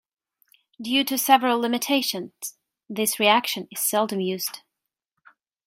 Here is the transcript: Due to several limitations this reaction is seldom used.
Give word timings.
Due 0.81 1.03
to 1.03 1.15
several 1.15 1.59
limitations 1.59 2.57
this 2.89 3.19
reaction 3.19 3.67
is 3.69 3.79
seldom 3.81 4.19
used. 4.19 4.61